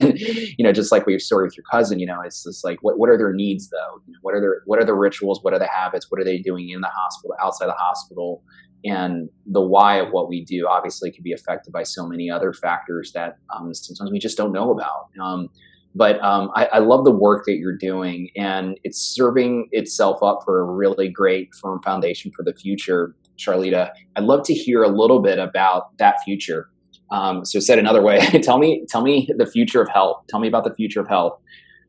you 0.00 0.64
know, 0.64 0.72
just 0.72 0.92
like 0.92 1.06
we 1.06 1.18
story 1.18 1.46
with 1.46 1.56
your 1.56 1.64
cousin, 1.70 1.98
you 1.98 2.06
know, 2.06 2.20
it's 2.24 2.44
just 2.44 2.64
like, 2.64 2.78
what, 2.82 2.98
what 2.98 3.10
are 3.10 3.18
their 3.18 3.32
needs 3.32 3.68
though? 3.70 4.00
You 4.06 4.12
know, 4.12 4.18
what 4.22 4.34
are 4.34 4.40
their, 4.40 4.62
what 4.66 4.78
are 4.78 4.84
the 4.84 4.94
rituals? 4.94 5.40
What 5.42 5.52
are 5.54 5.58
the 5.58 5.68
habits? 5.68 6.10
What 6.10 6.20
are 6.20 6.24
they 6.24 6.38
doing 6.38 6.70
in 6.70 6.80
the 6.80 6.88
hospital, 6.88 7.34
outside 7.40 7.66
the 7.66 7.72
hospital? 7.72 8.42
And 8.84 9.28
the 9.44 9.60
why 9.60 9.96
of 9.96 10.12
what 10.12 10.28
we 10.28 10.44
do 10.44 10.68
obviously 10.68 11.10
can 11.10 11.24
be 11.24 11.32
affected 11.32 11.72
by 11.72 11.82
so 11.82 12.06
many 12.06 12.30
other 12.30 12.52
factors 12.52 13.12
that 13.12 13.38
um, 13.54 13.74
sometimes 13.74 14.12
we 14.12 14.20
just 14.20 14.36
don't 14.36 14.52
know 14.52 14.70
about. 14.70 15.08
Um, 15.20 15.48
but 15.94 16.22
um, 16.22 16.50
I, 16.54 16.66
I, 16.66 16.78
love 16.78 17.04
the 17.04 17.10
work 17.10 17.44
that 17.46 17.56
you're 17.56 17.76
doing, 17.76 18.30
and 18.36 18.78
it's 18.84 19.00
serving 19.00 19.68
itself 19.72 20.22
up 20.22 20.42
for 20.44 20.60
a 20.60 20.64
really 20.64 21.08
great 21.08 21.48
firm 21.60 21.80
foundation 21.82 22.30
for 22.36 22.44
the 22.44 22.52
future, 22.52 23.16
Charleeda. 23.36 23.90
I'd 24.14 24.24
love 24.24 24.44
to 24.44 24.54
hear 24.54 24.82
a 24.82 24.88
little 24.88 25.20
bit 25.20 25.38
about 25.38 25.96
that 25.98 26.22
future. 26.24 26.70
Um, 27.10 27.44
so 27.44 27.60
said 27.60 27.78
another 27.78 28.02
way, 28.02 28.18
tell 28.42 28.58
me, 28.58 28.84
tell 28.88 29.02
me 29.02 29.28
the 29.36 29.46
future 29.46 29.80
of 29.80 29.88
health. 29.88 30.24
Tell 30.28 30.40
me 30.40 30.48
about 30.48 30.64
the 30.64 30.74
future 30.74 31.00
of 31.00 31.08
health, 31.08 31.40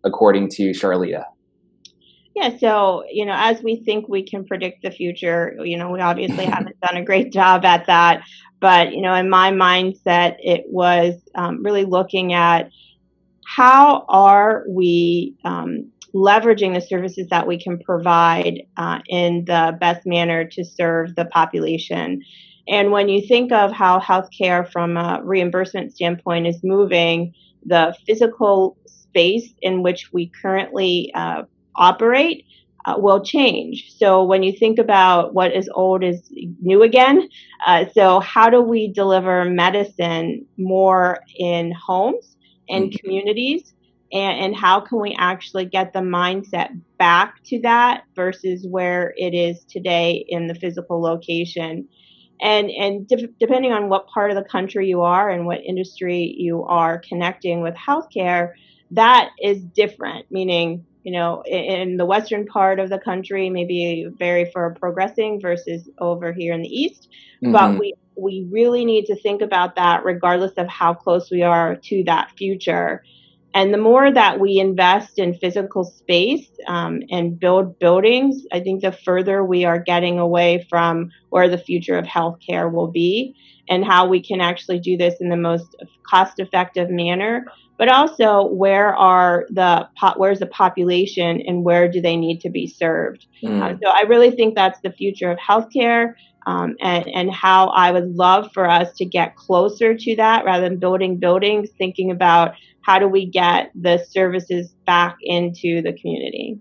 according 0.04 0.50
to 0.52 0.72
Charleeda. 0.72 1.26
Yeah, 2.36 2.58
so 2.58 3.04
you 3.12 3.26
know, 3.26 3.36
as 3.36 3.62
we 3.62 3.78
think 3.84 4.08
we 4.08 4.24
can 4.24 4.46
predict 4.46 4.84
the 4.84 4.92
future, 4.92 5.58
you 5.62 5.78
know, 5.78 5.90
we 5.90 6.00
obviously 6.00 6.46
haven't 6.46 6.80
done 6.80 6.96
a 6.96 7.04
great 7.04 7.34
job 7.34 7.66
at 7.66 7.88
that. 7.88 8.24
But 8.62 8.94
you 8.94 9.02
know, 9.02 9.14
in 9.14 9.30
my 9.30 9.52
mindset, 9.52 10.36
it 10.40 10.64
was 10.68 11.16
um, 11.36 11.64
really 11.64 11.86
looking 11.86 12.34
at 12.34 12.70
how 13.46 14.06
are 14.08 14.64
we 14.70 15.36
um, 15.44 15.92
leveraging 16.14 16.74
the 16.74 16.82
services 16.82 17.28
that 17.30 17.48
we 17.48 17.62
can 17.62 17.80
provide 17.80 18.62
uh, 18.78 19.00
in 19.08 19.46
the 19.46 19.78
best 19.80 20.06
manner 20.06 20.46
to 20.46 20.64
serve 20.64 21.16
the 21.16 21.26
population. 21.26 22.22
And 22.70 22.92
when 22.92 23.10
you 23.10 23.26
think 23.28 23.52
of 23.52 23.72
how 23.72 24.00
healthcare 24.00 24.70
from 24.72 24.96
a 24.96 25.22
reimbursement 25.24 25.94
standpoint 25.94 26.46
is 26.48 26.60
moving, 26.64 27.34
the 27.66 27.96
physical 28.06 28.78
space 28.86 29.54
in 29.62 29.82
which 29.82 30.14
we 30.14 30.32
currently 30.42 31.12
uh, 31.16 31.44
operate 31.76 32.46
uh, 32.86 32.96
will 32.98 33.24
change. 33.24 33.92
So 33.98 34.24
when 34.24 34.44
you 34.44 34.54
think 34.54 34.78
about 34.78 35.34
what 35.34 35.54
is 35.54 35.70
old 35.74 36.04
is 36.04 36.32
new 36.62 36.84
again, 36.84 37.28
uh, 37.66 37.86
so 37.94 38.20
how 38.20 38.50
do 38.50 38.62
we 38.62 38.88
deliver 38.88 39.46
medicine 39.46 40.46
more 40.58 41.20
in 41.38 41.72
homes 41.72 42.38
and 42.70 42.86
mm-hmm. 42.86 42.98
communities? 42.98 43.74
And, 44.12 44.46
and 44.46 44.56
how 44.56 44.80
can 44.80 45.00
we 45.02 45.16
actually 45.20 45.66
get 45.66 45.94
the 45.94 46.00
mindset 46.00 46.80
back 46.98 47.44
to 47.46 47.60
that 47.62 48.04
versus 48.16 48.66
where 48.68 49.14
it 49.18 49.34
is 49.34 49.66
today 49.66 50.26
in 50.28 50.48
the 50.48 50.56
physical 50.56 51.02
location? 51.02 51.88
And 52.42 52.70
and 52.70 53.08
de- 53.08 53.34
depending 53.40 53.72
on 53.72 53.90
what 53.90 54.08
part 54.08 54.32
of 54.32 54.36
the 54.36 54.44
country 54.44 54.88
you 54.88 55.02
are 55.02 55.30
and 55.30 55.46
what 55.46 55.62
industry 55.64 56.36
you 56.38 56.64
are 56.64 57.00
connecting 57.00 57.62
with 57.62 57.76
healthcare 57.76 58.54
that 58.92 59.30
is 59.42 59.64
different. 59.64 60.26
Meaning 60.32 60.86
you 61.04 61.12
know 61.12 61.44
in, 61.46 61.64
in 61.64 61.98
the 61.98 62.06
western 62.06 62.46
part 62.46 62.80
of 62.80 62.90
the 62.90 63.00
country 63.00 63.50
maybe 63.50 64.08
very 64.18 64.50
for 64.52 64.76
progressing 64.80 65.40
versus 65.40 65.90
over 66.00 66.34
here 66.34 66.54
in 66.54 66.62
the 66.62 66.70
east. 66.70 67.10
Mm-hmm. 67.44 67.52
but 67.52 67.80
we 67.80 67.94
we 68.16 68.48
really 68.52 68.84
need 68.84 69.06
to 69.06 69.16
think 69.16 69.42
about 69.42 69.76
that 69.76 70.04
regardless 70.04 70.52
of 70.58 70.68
how 70.68 70.94
close 70.94 71.32
we 71.32 71.42
are 71.42 71.78
to 71.78 72.04
that 72.06 72.32
future 72.38 73.04
and 73.54 73.74
the 73.74 73.78
more 73.78 74.12
that 74.12 74.40
we 74.40 74.60
invest 74.60 75.18
in 75.18 75.34
physical 75.34 75.84
space 75.84 76.48
um, 76.68 77.02
and 77.10 77.40
build 77.40 77.80
buildings, 77.80 78.44
I 78.52 78.60
think 78.60 78.82
the 78.82 78.92
further 78.92 79.44
we 79.44 79.66
are 79.66 79.80
getting 79.80 80.20
away 80.20 80.68
from 80.70 81.10
where 81.30 81.50
the 81.50 81.58
future 81.58 81.98
of 81.98 82.06
healthcare 82.06 82.72
will 82.72 82.92
be 82.92 83.36
and 83.68 83.84
how 83.86 84.08
we 84.08 84.22
can 84.22 84.42
actually 84.42 84.80
do 84.80 84.98
this 84.98 85.16
in 85.20 85.30
the 85.30 85.38
most 85.38 85.76
cost 86.08 86.40
effective 86.40 86.90
manner. 86.90 87.46
But 87.78 87.90
also, 87.90 88.46
where 88.48 88.94
are 88.96 89.46
the 89.50 89.88
where's 90.18 90.40
the 90.40 90.48
population 90.48 91.42
and 91.48 91.64
where 91.64 91.90
do 91.90 92.02
they 92.02 92.18
need 92.18 92.42
to 92.42 92.50
be 92.50 92.68
served? 92.68 93.26
Mm. 93.42 93.62
Uh, 93.62 93.78
so 93.82 93.90
I 93.90 94.02
really 94.02 94.32
think 94.32 94.54
that's 94.54 94.80
the 94.82 94.92
future 94.92 95.32
of 95.32 95.38
healthcare 95.38 96.14
um, 96.46 96.76
and, 96.82 97.08
and 97.08 97.32
how 97.32 97.68
I 97.68 97.92
would 97.92 98.16
love 98.16 98.50
for 98.54 98.70
us 98.70 98.94
to 98.98 99.06
get 99.06 99.36
closer 99.36 99.96
to 99.96 100.16
that 100.18 100.46
rather 100.46 100.68
than 100.68 100.80
building 100.80 101.18
buildings, 101.18 101.70
thinking 101.78 102.12
about 102.12 102.54
how 102.90 102.98
do 102.98 103.08
we 103.08 103.24
get 103.24 103.72
the 103.80 104.04
services 104.10 104.74
back 104.88 105.16
into 105.22 105.80
the 105.84 105.94
community. 105.94 106.58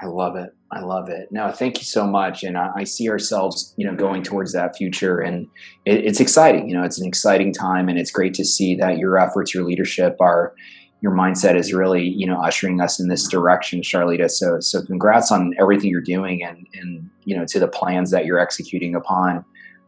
I 0.00 0.06
love 0.06 0.36
it. 0.36 0.50
I 0.70 0.80
love 0.80 1.08
it. 1.08 1.26
No, 1.32 1.50
thank 1.50 1.78
you 1.78 1.84
so 1.84 2.06
much. 2.06 2.44
And 2.44 2.56
I, 2.56 2.70
I 2.76 2.84
see 2.84 3.08
ourselves, 3.08 3.74
you 3.76 3.84
know, 3.84 3.96
going 3.96 4.22
towards 4.22 4.52
that 4.52 4.76
future, 4.76 5.18
and 5.18 5.48
it, 5.84 6.04
it's 6.04 6.20
exciting. 6.20 6.68
You 6.68 6.76
know, 6.76 6.84
it's 6.84 7.00
an 7.00 7.06
exciting 7.06 7.52
time, 7.52 7.88
and 7.88 7.98
it's 7.98 8.12
great 8.12 8.32
to 8.34 8.44
see 8.44 8.76
that 8.76 8.98
your 8.98 9.18
efforts, 9.18 9.52
your 9.52 9.64
leadership, 9.64 10.16
are 10.20 10.54
your 11.00 11.10
mindset 11.10 11.56
is 11.56 11.74
really, 11.74 12.04
you 12.04 12.28
know, 12.28 12.40
ushering 12.40 12.80
us 12.80 13.00
in 13.00 13.08
this 13.08 13.26
direction, 13.26 13.80
Charleeda. 13.80 14.30
So, 14.30 14.60
so 14.60 14.84
congrats 14.84 15.32
on 15.32 15.52
everything 15.58 15.90
you're 15.90 16.00
doing, 16.00 16.44
and 16.44 16.64
and 16.74 17.10
you 17.24 17.36
know, 17.36 17.44
to 17.46 17.58
the 17.58 17.68
plans 17.68 18.12
that 18.12 18.24
you're 18.24 18.38
executing 18.38 18.94
upon. 18.94 19.44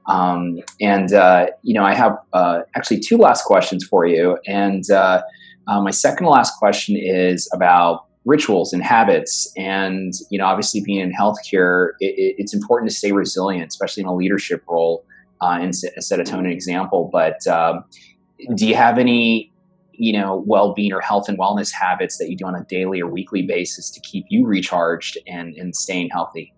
Um, 0.06 0.58
and 0.80 1.12
uh, 1.12 1.46
you 1.62 1.72
know, 1.72 1.84
I 1.84 1.94
have 1.94 2.18
uh, 2.32 2.62
actually 2.74 2.98
two 2.98 3.16
last 3.16 3.44
questions 3.44 3.84
for 3.84 4.04
you, 4.06 4.38
and 4.44 4.90
uh, 4.90 5.22
uh 5.66 5.80
my 5.80 5.90
second 5.90 6.24
to 6.24 6.30
last 6.30 6.58
question 6.58 6.96
is 6.96 7.48
about 7.52 8.06
rituals 8.24 8.72
and 8.72 8.82
habits. 8.82 9.52
And, 9.56 10.12
you 10.30 10.38
know, 10.38 10.46
obviously 10.46 10.80
being 10.80 11.00
in 11.00 11.12
healthcare, 11.12 11.90
it, 12.00 12.36
it's 12.38 12.54
important 12.54 12.90
to 12.90 12.96
stay 12.96 13.12
resilient, 13.12 13.68
especially 13.68 14.02
in 14.02 14.08
a 14.08 14.14
leadership 14.14 14.62
role 14.66 15.04
uh, 15.42 15.58
and 15.60 15.76
set 15.76 16.20
a 16.20 16.24
tone 16.24 16.44
and 16.44 16.52
example. 16.52 17.10
But 17.12 17.46
um, 17.46 17.84
do 18.54 18.66
you 18.66 18.74
have 18.76 18.98
any, 18.98 19.52
you 19.92 20.12
know, 20.18 20.42
well-being 20.46 20.92
or 20.92 21.00
health 21.00 21.28
and 21.28 21.38
wellness 21.38 21.70
habits 21.70 22.16
that 22.18 22.30
you 22.30 22.36
do 22.36 22.46
on 22.46 22.54
a 22.54 22.64
daily 22.64 23.02
or 23.02 23.08
weekly 23.08 23.42
basis 23.42 23.90
to 23.90 24.00
keep 24.00 24.24
you 24.30 24.46
recharged 24.46 25.18
and, 25.26 25.54
and 25.56 25.76
staying 25.76 26.08
healthy? 26.08 26.54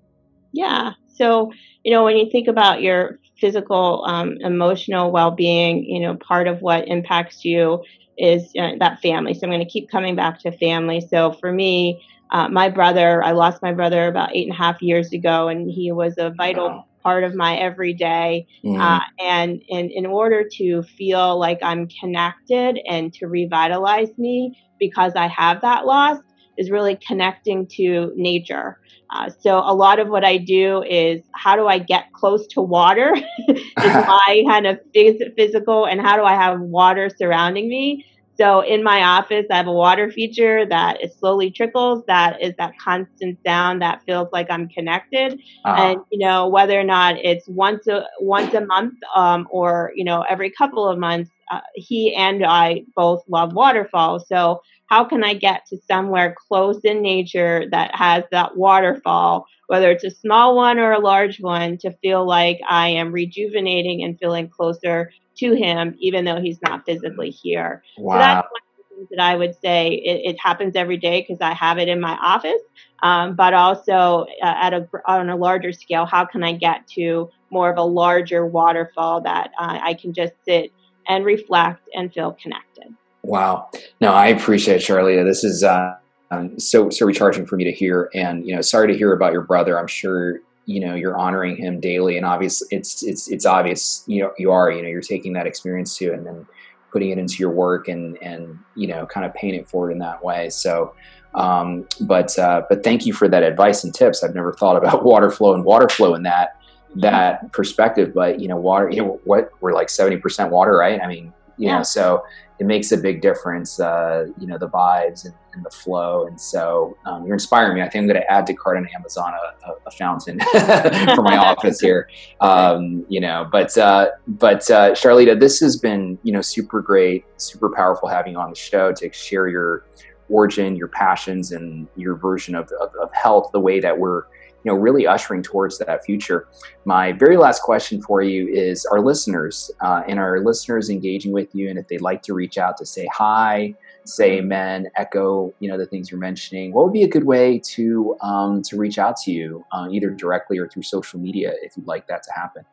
Yeah. 0.53 0.93
So, 1.17 1.53
you 1.83 1.91
know, 1.91 2.05
when 2.05 2.17
you 2.17 2.31
think 2.31 2.47
about 2.47 2.81
your 2.81 3.19
physical, 3.41 4.05
um, 4.07 4.37
emotional 4.41 5.11
well-being, 5.11 5.85
you 5.85 6.01
know, 6.01 6.17
part 6.17 6.47
of 6.47 6.61
what 6.61 6.87
impacts 6.87 7.45
you 7.45 7.83
is 8.19 8.53
uh, 8.59 8.73
that 8.79 9.01
family. 9.01 9.35
So 9.35 9.41
I'm 9.45 9.51
going 9.51 9.65
to 9.65 9.71
keep 9.71 9.91
coming 9.91 10.17
back 10.17 10.41
to 10.41 10.53
family. 10.53 11.01
So 11.01 11.33
for 11.33 11.53
me, 11.53 12.03
uh, 12.31 12.49
my 12.49 12.69
brother, 12.69 13.23
I 13.23 13.33
lost 13.33 13.63
my 13.63 13.73
brother 13.73 14.07
about 14.07 14.35
eight 14.35 14.47
and 14.47 14.55
a 14.55 14.59
half 14.59 14.83
years 14.83 15.13
ago, 15.13 15.49
and 15.49 15.71
he 15.71 15.93
was 15.93 16.15
a 16.19 16.31
vital 16.31 16.69
wow. 16.69 16.85
part 17.03 17.25
of 17.25 17.35
my 17.35 17.57
everyday. 17.57 18.47
Mm. 18.65 18.81
Uh, 18.81 19.01
and 19.21 19.63
in, 19.69 19.91
in 19.91 20.07
order 20.07 20.45
to 20.57 20.83
feel 20.83 21.39
like 21.39 21.59
I'm 21.63 21.89
connected 22.01 22.81
and 22.89 23.13
to 23.15 23.27
revitalize 23.27 24.17
me 24.19 24.59
because 24.79 25.13
I 25.15 25.29
have 25.29 25.61
that 25.63 25.87
loss, 25.87 26.19
is 26.59 26.71
really 26.71 26.99
connecting 27.07 27.67
to 27.77 28.13
nature. 28.17 28.79
Uh, 29.15 29.31
so 29.41 29.59
a 29.59 29.75
lot 29.75 29.99
of 29.99 30.09
what 30.09 30.25
I 30.25 30.37
do 30.37 30.83
is 30.83 31.23
how 31.33 31.55
do 31.55 31.67
I 31.67 31.79
get 31.79 32.13
close 32.13 32.47
to 32.49 32.61
water 32.61 33.15
is 33.49 33.65
my 33.79 34.43
kind 34.49 34.67
of 34.67 34.81
phys- 34.95 35.35
physical 35.37 35.87
and 35.87 36.01
how 36.01 36.17
do 36.17 36.25
I 36.25 36.35
have 36.35 36.61
water 36.61 37.09
surrounding 37.17 37.69
me. 37.69 38.05
So 38.39 38.61
in 38.61 38.83
my 38.83 39.03
office, 39.03 39.47
I 39.51 39.57
have 39.57 39.67
a 39.67 39.73
water 39.73 40.11
feature 40.11 40.67
that 40.67 41.03
it 41.03 41.15
slowly 41.19 41.51
trickles. 41.51 42.05
That 42.07 42.43
is 42.43 42.53
that 42.59 42.75
constant 42.79 43.39
sound 43.47 43.81
that 43.81 44.03
feels 44.05 44.29
like 44.33 44.49
I'm 44.51 44.69
connected. 44.69 45.41
Uh-huh. 45.65 45.83
And 45.83 46.01
you 46.11 46.19
know 46.19 46.47
whether 46.49 46.79
or 46.79 46.85
not 46.85 47.17
it's 47.17 47.49
once 47.49 47.87
a 47.87 48.05
once 48.21 48.53
a 48.53 48.61
month 48.61 48.95
um, 49.15 49.49
or 49.51 49.93
you 49.95 50.05
know 50.05 50.23
every 50.29 50.51
couple 50.51 50.87
of 50.87 50.99
months, 50.99 51.31
uh, 51.51 51.61
he 51.75 52.15
and 52.15 52.45
I 52.45 52.83
both 52.95 53.23
love 53.29 53.55
waterfalls. 53.55 54.29
So 54.29 54.61
how 54.87 55.05
can 55.05 55.25
I 55.25 55.35
get 55.35 55.67
to 55.67 55.79
somewhere 55.89 56.35
close 56.49 56.81
in 56.85 57.03
nature 57.03 57.65
that 57.71 57.95
has 57.95 58.25
that 58.31 58.57
waterfall, 58.57 59.47
whether 59.67 59.91
it's 59.91 60.05
a 60.05 60.11
small 60.11 60.57
one 60.57 60.79
or 60.79 60.93
a 60.93 61.01
large 61.01 61.41
one, 61.41 61.79
to 61.79 61.93
feel 62.03 62.27
like 62.27 62.61
I 62.69 62.89
am 62.89 63.13
rejuvenating 63.13 64.05
and 64.05 64.19
feeling 64.19 64.49
closer 64.49 65.11
to 65.39 65.55
him, 65.55 65.97
even 65.99 66.25
though 66.25 66.41
he's 66.41 66.61
not 66.63 66.87
physically 66.87 67.31
here. 67.31 67.83
Wow. 67.99 68.15
So 68.15 68.19
that's 68.19 68.49
one 68.51 68.61
of 68.63 68.77
the 68.79 68.95
things 68.95 69.09
that 69.11 69.21
I 69.21 69.37
would 69.37 69.61
say 69.61 69.89
it, 69.89 70.35
it 70.35 70.41
happens 70.41 70.77
every 70.77 70.97
day 70.97 71.21
because 71.21 71.41
I 71.41 71.53
have 71.53 71.79
it 71.79 71.89
in 71.89 72.01
my 72.01 72.17
office. 72.23 72.63
Um, 73.03 73.35
but 73.35 73.53
also 73.53 74.27
uh, 74.43 74.55
at 74.57 74.73
a 74.73 74.89
on 75.07 75.29
a 75.29 75.37
larger 75.37 75.73
scale, 75.73 76.07
how 76.07 76.25
can 76.25 76.43
I 76.43 76.53
get 76.53 76.87
to 76.95 77.31
more 77.51 77.71
of 77.71 77.77
a 77.77 77.83
larger 77.83 78.47
waterfall 78.47 79.21
that 79.23 79.51
uh, 79.59 79.79
I 79.83 79.95
can 79.95 80.15
just 80.15 80.33
sit 80.47 80.73
and 81.07 81.25
reflect 81.25 81.89
and 81.95 82.13
feel 82.13 82.33
connected? 82.33 82.95
Wow. 83.27 83.69
No, 84.01 84.13
I 84.13 84.29
appreciate 84.29 84.77
it, 84.77 84.81
Charlie. 84.81 85.21
This 85.25 85.43
is 85.43 85.65
uh, 85.65 85.97
um, 86.31 86.59
so 86.61 86.91
so 86.91 87.05
recharging 87.05 87.45
for 87.45 87.57
me 87.57 87.65
to 87.65 87.73
hear. 87.73 88.09
And 88.15 88.47
you 88.47 88.55
know, 88.55 88.61
sorry 88.61 88.87
to 88.93 88.97
hear 88.97 89.13
about 89.13 89.33
your 89.33 89.43
brother. 89.43 89.79
I'm 89.79 89.89
sure 89.89 90.39
you 90.67 90.81
know 90.81 90.95
you're 90.95 91.17
honoring 91.17 91.57
him 91.57 91.81
daily, 91.81 92.17
and 92.17 92.25
obviously 92.25 92.69
it's 92.71 93.03
it's 93.03 93.29
it's 93.29 93.45
obvious. 93.45 94.05
You 94.07 94.23
know, 94.23 94.33
you 94.39 94.53
are. 94.53 94.71
You 94.71 94.81
know, 94.81 94.89
you're 94.89 95.01
taking 95.01 95.33
that 95.33 95.47
experience 95.47 95.97
too, 95.97 96.13
and 96.13 96.25
then 96.25 96.47
putting 96.93 97.11
it 97.11 97.19
into 97.19 97.39
your 97.39 97.51
work 97.51 97.89
and 97.89 98.17
and 98.23 98.59
you 98.77 98.87
know 98.87 99.07
kind 99.07 99.27
of 99.27 99.35
paying 99.35 99.55
it 99.55 99.69
forward 99.69 99.91
in 99.91 99.99
that 99.99 100.25
way. 100.25 100.49
So. 100.51 100.95
Um, 101.35 101.87
but 102.01 102.39
uh, 102.39 102.63
but 102.67 102.83
thank 102.83 103.05
you 103.05 103.13
for 103.13 103.29
that 103.29 103.43
advice 103.43 103.85
and 103.85 103.93
tips. 103.93 104.25
I've 104.25 104.35
never 104.35 104.55
thought 104.55 104.79
about 104.79 105.05
water 105.05 105.31
flow 105.31 105.53
and 105.53 105.65
water 105.65 105.87
flow 105.87 106.15
in 106.15 106.23
that 106.23 106.59
that 106.95 107.53
perspective. 107.53 108.15
But 108.15 108.41
you 108.41 108.49
know, 108.49 108.57
water. 108.57 108.89
You 108.89 109.03
know, 109.03 109.21
what 109.25 109.51
we're 109.61 109.75
like 109.75 109.91
seventy 109.91 110.17
percent 110.17 110.51
water, 110.51 110.75
right? 110.79 110.99
I 110.99 111.07
mean, 111.07 111.35
you 111.59 111.67
yeah. 111.69 111.79
know, 111.79 111.83
so 111.83 112.25
it 112.59 112.67
makes 112.67 112.93
a 112.93 112.97
big 112.97 113.21
difference, 113.21 113.79
uh, 113.79 114.27
you 114.39 114.47
know, 114.47 114.57
the 114.57 114.69
vibes 114.69 115.27
and, 115.27 115.35
and 115.53 115.65
the 115.65 115.71
flow. 115.71 116.27
And 116.27 116.41
so 116.41 116.97
um, 117.05 117.25
you're 117.27 117.35
inspiring 117.35 117.75
me. 117.75 117.83
I 117.83 117.89
think 117.89 118.03
I'm 118.03 118.09
going 118.09 118.21
to 118.21 118.33
add 118.33 118.47
to 118.47 118.55
cart 118.55 118.79
on 118.79 118.89
Amazon 118.97 119.35
a, 119.35 119.69
a, 119.69 119.75
a 119.87 119.91
fountain 119.91 120.41
for 121.15 121.23
my 121.23 121.37
office 121.37 121.81
here. 121.81 122.09
Um, 122.41 123.05
you 123.09 123.21
know, 123.21 123.47
but, 123.53 123.77
uh, 123.77 124.09
but 124.27 124.71
uh, 124.71 124.93
Charleeda, 124.93 125.39
this 125.39 125.61
has 125.61 125.77
been, 125.77 126.19
you 126.23 126.33
know, 126.33 126.41
super 126.41 126.81
great, 126.81 127.25
super 127.37 127.71
powerful 127.71 128.09
having 128.09 128.33
you 128.33 128.39
on 128.39 128.51
the 128.51 128.57
show 128.57 128.93
to 128.93 129.13
share 129.13 129.49
your 129.49 129.85
origin, 130.29 130.77
your 130.77 130.89
passions 130.89 131.53
and 131.53 131.87
your 131.95 132.17
version 132.17 132.55
of, 132.55 132.71
of, 132.81 132.95
of 133.01 133.13
health, 133.13 133.51
the 133.53 133.61
way 133.61 133.81
that 133.81 133.97
we're, 133.97 134.25
you 134.67 134.73
know, 134.73 134.79
really 134.79 135.07
ushering 135.07 135.45
towards 135.45 135.79
that 135.79 136.05
future. 136.05 136.49
My 136.85 137.13
very 137.13 137.37
last 137.37 137.63
question 137.63 138.03
for 138.03 138.21
you 138.21 138.49
is: 138.49 138.85
Our 138.87 139.01
listeners 139.01 139.71
uh, 139.81 140.03
and 140.09 140.19
our 140.19 140.41
listeners 140.41 140.91
engaging 140.91 141.31
with 141.31 141.55
you, 141.55 141.71
and 141.71 141.79
if 141.79 141.87
they'd 141.87 142.01
like 142.01 142.23
to 142.23 142.35
reach 142.35 142.59
out 142.59 142.77
to 142.79 142.85
say 142.85 143.07
hi, 143.13 143.75
say 144.07 144.39
amen, 144.39 144.89
echo, 144.97 145.55
you 145.61 145.69
know, 145.69 145.79
the 145.79 145.87
things 145.87 146.11
you're 146.11 146.19
mentioning, 146.19 146.73
what 146.73 146.85
would 146.85 146.93
be 146.93 147.05
a 147.05 147.09
good 147.09 147.25
way 147.25 147.61
to 147.61 148.17
um, 148.23 148.61
to 148.63 148.77
reach 148.77 148.99
out 148.99 149.17
to 149.19 149.31
you, 149.31 149.65
uh, 149.71 149.87
either 149.89 150.11
directly 150.11 150.59
or 150.59 150.67
through 150.67 150.83
social 150.83 151.21
media, 151.21 151.55
if 151.63 151.77
you'd 151.77 151.87
like 151.87 152.09
that 152.09 152.25
to 152.25 152.33
happen? 152.33 152.65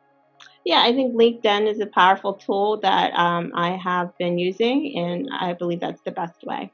Yeah, 0.64 0.82
I 0.82 0.92
think 0.92 1.14
LinkedIn 1.14 1.70
is 1.70 1.78
a 1.78 1.86
powerful 1.86 2.34
tool 2.34 2.80
that 2.80 3.12
um, 3.14 3.52
I 3.54 3.76
have 3.76 4.18
been 4.18 4.36
using, 4.36 4.98
and 4.98 5.28
I 5.32 5.52
believe 5.52 5.78
that's 5.78 6.02
the 6.02 6.10
best 6.10 6.42
way. 6.42 6.72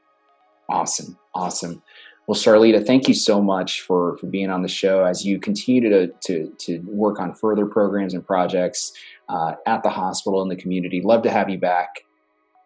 Awesome, 0.67 1.19
awesome. 1.35 1.83
Well, 2.27 2.39
Charleeda, 2.39 2.85
thank 2.85 3.07
you 3.07 3.13
so 3.13 3.41
much 3.41 3.81
for, 3.81 4.17
for 4.17 4.27
being 4.27 4.49
on 4.49 4.61
the 4.61 4.67
show 4.67 5.03
as 5.03 5.25
you 5.25 5.39
continue 5.39 5.89
to, 5.89 6.07
to, 6.25 6.53
to 6.59 6.79
work 6.85 7.19
on 7.19 7.33
further 7.33 7.65
programs 7.65 8.13
and 8.13 8.25
projects 8.25 8.91
uh, 9.27 9.53
at 9.65 9.83
the 9.83 9.89
hospital 9.89 10.41
and 10.41 10.51
the 10.51 10.55
community. 10.55 11.01
Love 11.03 11.23
to 11.23 11.31
have 11.31 11.49
you 11.49 11.57
back 11.57 11.89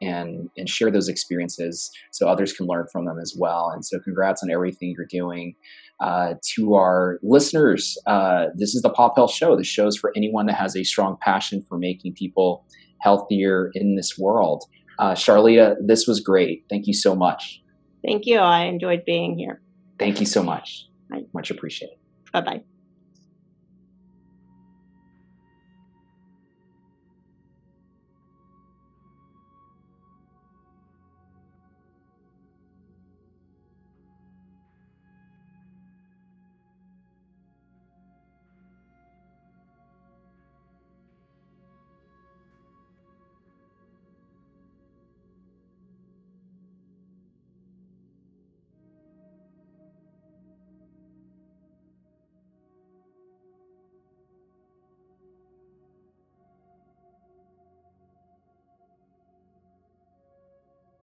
and, 0.02 0.50
and 0.58 0.68
share 0.68 0.92
those 0.92 1.08
experiences 1.08 1.90
so 2.12 2.28
others 2.28 2.54
can 2.54 2.68
learn 2.68 2.86
from 2.92 3.06
them 3.06 3.18
as 3.20 3.34
well. 3.38 3.72
And 3.74 3.86
so, 3.86 4.00
congrats 4.00 4.44
on 4.44 4.52
everything 4.52 4.94
you're 4.96 5.08
doing. 5.08 5.56
Uh, 6.02 6.34
to 6.56 6.74
our 6.76 7.20
listeners, 7.24 7.98
uh, 8.06 8.48
this 8.56 8.76
is 8.76 8.82
the 8.82 8.90
Pop 8.90 9.16
Health 9.16 9.32
Show. 9.32 9.56
The 9.56 9.64
show 9.64 9.88
is 9.88 9.98
for 9.98 10.12
anyone 10.16 10.46
that 10.48 10.56
has 10.56 10.76
a 10.76 10.84
strong 10.84 11.18
passion 11.22 11.64
for 11.68 11.78
making 11.78 12.14
people 12.14 12.66
healthier 13.00 13.72
in 13.74 13.96
this 13.96 14.18
world. 14.18 14.66
Uh, 15.00 15.14
Charleeda, 15.14 15.76
this 15.86 16.08
was 16.08 16.20
great. 16.20 16.66
Thank 16.70 16.88
you 16.88 16.94
so 16.94 17.16
much. 17.16 17.62
Thank 18.06 18.26
you. 18.26 18.40
I 18.40 18.64
enjoyed 18.66 19.04
being 19.06 19.38
here. 19.38 19.62
Thank 19.98 20.20
you 20.20 20.26
so 20.26 20.44
much. 20.44 20.88
Much 21.34 21.52
appreciated. 21.52 21.98
Bye 22.32 22.42
bye. 22.42 22.62